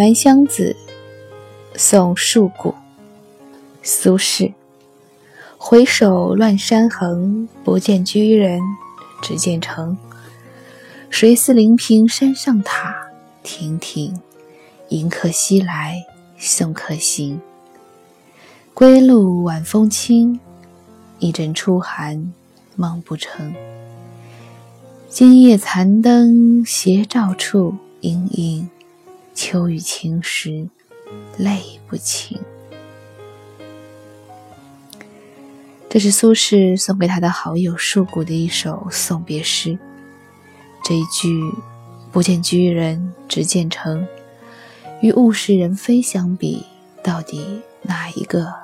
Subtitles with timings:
[0.00, 0.74] 南乡子·
[1.78, 2.74] 送树谷，
[3.82, 4.54] 苏轼。
[5.58, 8.62] 回首乱山横，不见居人，
[9.20, 9.98] 只见城。
[11.10, 13.08] 谁似临平山上塔？
[13.42, 14.18] 亭亭，
[14.88, 16.02] 迎客西来，
[16.38, 17.38] 送客行。
[18.72, 20.40] 归路晚风轻，
[21.18, 22.32] 一阵初寒，
[22.74, 23.54] 梦不成。
[25.10, 28.66] 今夜残灯斜照处，盈盈。
[29.34, 30.68] 秋雨晴时，
[31.38, 32.38] 泪不停。
[35.88, 39.76] 这是苏轼送给他的好友树谷的一首送别诗。
[40.84, 41.52] 这一句
[42.12, 44.06] “不见居人，只见城”，
[45.02, 46.64] 与物是人非相比，
[47.02, 48.54] 到底哪一个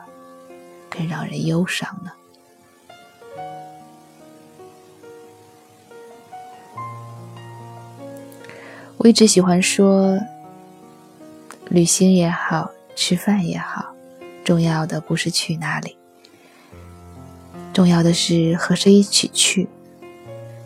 [0.88, 2.12] 更让人忧伤呢？
[8.98, 10.16] 我一直喜欢说。
[11.68, 13.94] 旅行也好，吃饭也好，
[14.44, 15.96] 重要的不是去哪里，
[17.72, 19.66] 重要的是和谁一起去；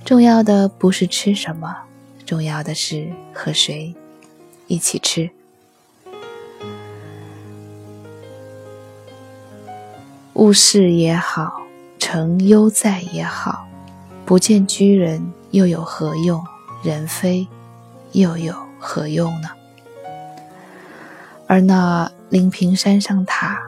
[0.05, 1.85] 重要的不是吃什么，
[2.27, 3.95] 重要的是和谁
[4.67, 5.31] 一起吃。
[10.35, 11.63] 物事也好，
[11.99, 13.67] 成悠哉也好，
[14.27, 16.45] 不见居人又有何用？
[16.83, 17.47] 人非
[18.13, 19.49] 又有何用呢？
[21.51, 23.61] 而那临平山上塔，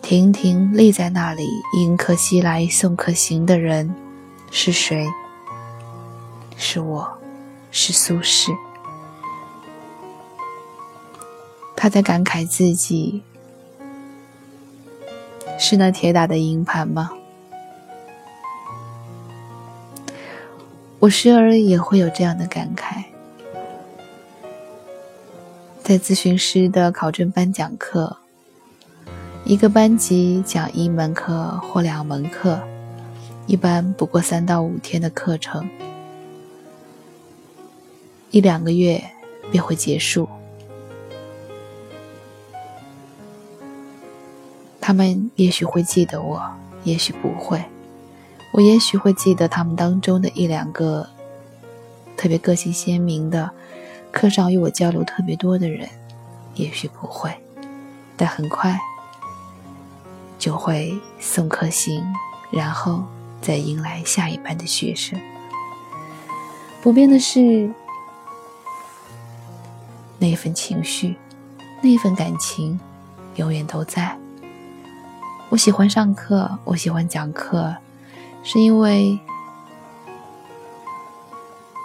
[0.00, 3.94] 亭亭立在那里，迎客西来，送客行的人
[4.50, 5.06] 是谁？
[6.56, 7.18] 是我，
[7.70, 8.56] 是苏轼。
[11.76, 13.22] 他在感慨自己
[15.58, 17.10] 是那铁打的营盘吗？
[21.00, 23.04] 我时而也会有这样的感慨。
[25.86, 28.16] 在咨询师的考证班讲课，
[29.44, 32.60] 一个班级讲一门课或两门课，
[33.46, 35.70] 一般不过三到五天的课程，
[38.32, 39.00] 一两个月
[39.52, 40.28] 便会结束。
[44.80, 46.42] 他们也许会记得我，
[46.82, 47.62] 也许不会。
[48.50, 51.08] 我也许会记得他们当中的一两个
[52.16, 53.48] 特别个性鲜明的。
[54.16, 55.86] 课上与我交流特别多的人，
[56.54, 57.30] 也许不会，
[58.16, 58.80] 但很快
[60.38, 62.02] 就会送客行，
[62.50, 63.04] 然后
[63.42, 65.20] 再迎来下一班的学生。
[66.80, 67.70] 不变的是
[70.18, 71.16] 那份情绪，
[71.82, 72.80] 那份感情，
[73.34, 74.18] 永远都在。
[75.50, 77.76] 我喜欢上课，我喜欢讲课，
[78.42, 79.18] 是因为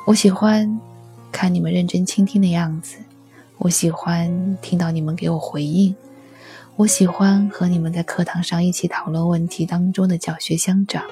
[0.08, 0.80] 我喜欢。
[1.31, 2.97] 看你们认真倾听的样子，
[3.58, 5.96] 我喜欢听到你们给我回应。
[6.75, 11.03] 我喜欢和你们在课堂上一起讨论问题当中的教学相长。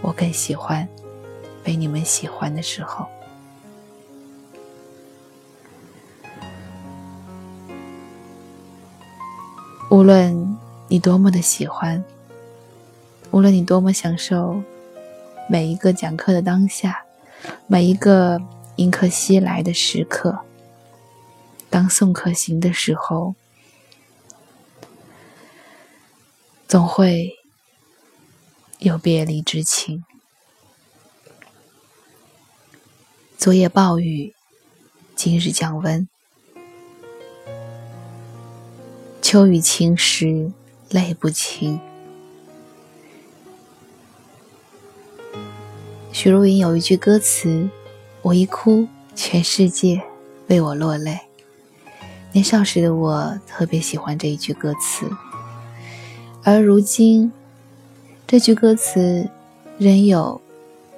[0.00, 0.86] 我更喜欢
[1.62, 3.06] 被你们喜欢的时候。
[9.90, 10.56] 无论
[10.88, 12.02] 你多么的喜欢，
[13.30, 14.62] 无论你多么享受
[15.48, 17.02] 每一个讲课的当下，
[17.66, 18.40] 每一个。
[18.76, 20.40] 迎客西来的时刻，
[21.70, 23.36] 当送客行的时候，
[26.66, 27.38] 总会
[28.80, 30.04] 有别离之情。
[33.38, 34.34] 昨夜暴雨，
[35.14, 36.08] 今日降温。
[39.22, 40.50] 秋雨晴时，
[40.90, 41.78] 泪不停。
[46.12, 47.70] 许茹芸有一句歌词。
[48.24, 50.02] 我一哭，全世界
[50.46, 51.20] 为我落泪。
[52.32, 55.06] 年少时的我特别喜欢这一句歌词，
[56.42, 57.30] 而如今，
[58.26, 59.28] 这句歌词
[59.76, 60.40] 仍有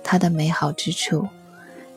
[0.04, 1.26] 它的美好之处。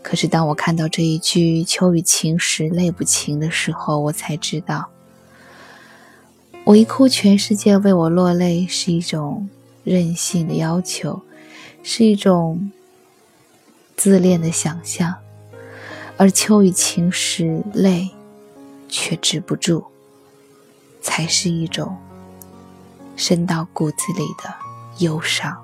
[0.01, 4.89] 可是，当我看到这一句“秋雨情时，泪不停”的时候，我才知道，
[6.63, 9.47] 我一哭，全世界为我落泪是一种
[9.83, 11.21] 任性的要求，
[11.83, 12.71] 是一种。
[13.99, 15.13] 自恋的想象，
[16.15, 18.09] 而秋雨晴时泪
[18.87, 19.83] 却止不住，
[21.01, 21.97] 才是一种
[23.17, 24.55] 深到骨子里的
[24.99, 25.61] 忧伤。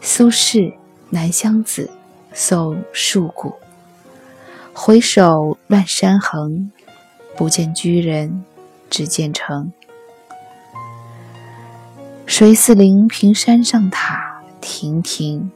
[0.00, 0.70] 苏轼
[1.10, 1.90] 《南乡子·
[2.32, 3.48] 送树谷》：
[4.72, 6.70] 回首乱山横，
[7.36, 8.44] 不见居人，
[8.88, 9.72] 只见城。
[12.24, 15.50] 谁似临平山上塔，亭亭。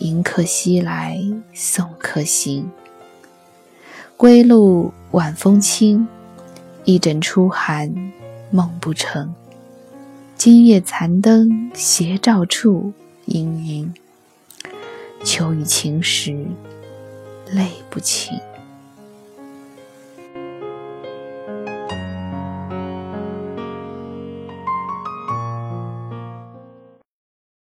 [0.00, 2.70] 迎客西来，送客行。
[4.16, 6.08] 归路晚风轻，
[6.84, 8.12] 一枕初寒
[8.50, 9.34] 梦不成。
[10.36, 12.92] 今夜残灯斜照处，
[13.26, 13.90] 氤氲。
[15.22, 16.46] 秋雨晴时
[17.46, 18.38] 泪不轻。